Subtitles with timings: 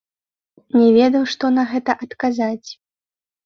[0.79, 2.69] Не ведаў, што на гэта адказаць.